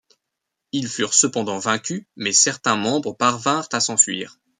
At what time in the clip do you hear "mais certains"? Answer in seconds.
2.15-2.75